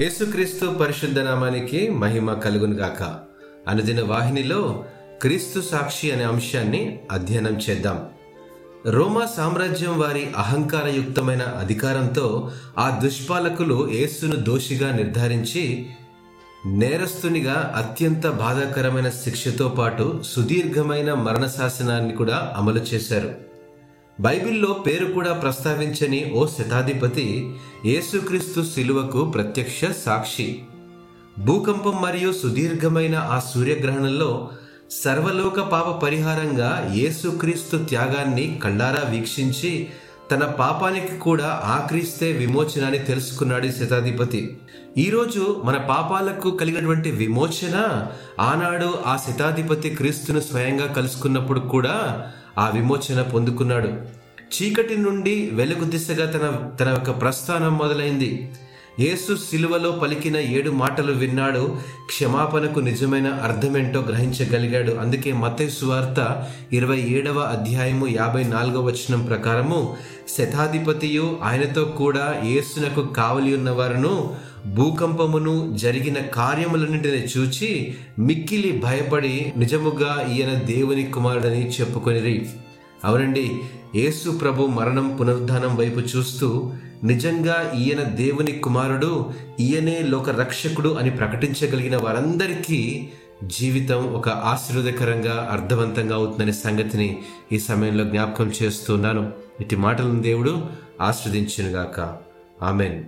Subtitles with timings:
[0.00, 3.02] యేసుక్రీస్తు పరిశుద్ధ నామానికి మహిమ కలుగునుగాక
[3.68, 4.84] అనుదిన వాహినిలో
[5.22, 8.08] క్రీస్తు సాక్షి అనే అంశాన్ని అధ్యయనం చేద్దాం.
[8.86, 15.86] రోమా సామ్రాజ్యం వారి అహంకారయుక్తమైన అధికారంతో ఆ దుష్పాలకులు యేసును దోషిగా నిర్ధారించి
[16.66, 23.53] నేరస్తునిగా అత్యంత బాధాకరమైన శిక్షతో పాటు సుదీర్ఘమైన మరణ శాసనాన్ని కూడా అమలు చేశారు.
[24.20, 27.54] బైబిల్లో పేరు కూడా ప్రస్తావించని ఓ శతాధిపతి
[27.84, 30.62] యేసుక్రీస్తు శిలువకు ప్రత్యక్ష సాక్షి.
[31.38, 34.50] భూకంపం మరియు సుదీర్ఘమైన ఆ సూర్యగ్రహణంలో
[34.90, 39.88] సర్వలోక పాప పరిహారంగా యేసుక్రీస్తు త్యాగాన్ని కళ్ళారా వీక్షించి
[40.30, 44.56] తన పాపానికి కూడా ఆక్రీస్తే విమోచనాన్ని తెలుసుకున్నాడు ఈ శతాధిపతి.
[44.98, 48.06] ఈరోజు మన పాపాలకు కలిగినటువంటి విమోచన
[48.40, 52.26] ఆనాడు ఆ శతాధిపతి క్రీస్తును స్వయంగా కలుసుకున్నప్పుడు కూడా
[52.58, 53.88] ఆ విమోచన పొందుకున్నాడు.
[54.54, 58.52] చీకటి నుండి వెలుగు దిశగా తన తన యొక్క ప్రస్థానం మొదలైంది.
[59.00, 61.78] యేసు సిలువలో పలికిన ఏడు మాటలు విన్నాడు.
[62.06, 64.92] క్షమాపణకు నిజమైన అర్థమేంటో గ్రహించగలిగాడు.
[64.92, 69.96] అందుకే మతే సువార్త ఇరవై ఏడవ అధ్యాయము యాభై నాలుగవ వచనం ప్రకారము
[70.38, 74.34] శతాధిపతియు ఆయనతో కూడా యేసునకు కావలి ఉన్నవారును
[74.66, 82.46] భూకంపమును జరిగిన కార్యములన్నింటిని చూచి మిక్కిలి భయపడి నిజముగా ఈయన దేవుని కుమారుడని చెప్పుకొనిరి.
[83.04, 83.50] అవునండి
[83.94, 86.72] యేసు ప్రభు మరణం పునరుద్ధానం వైపు చూస్తూ
[87.04, 93.08] నిజంగా ఈయన దేవుని కుమారుడు ఈయనే లోక రక్షకుడు అని ప్రకటించగలిగిన వారందరికీ
[93.44, 97.18] జీవితం ఒక ఆశీర్వదకరంగా అర్థవంతంగా అవుతుందనే సంగతిని
[97.52, 99.32] ఈ సమయంలో జ్ఞాపకం చేస్తున్నాను.
[99.60, 100.66] ఇటు మాటలను దేవుడు
[101.00, 102.16] ఆస్వాదించినగాక
[102.62, 103.04] ఆమెన్.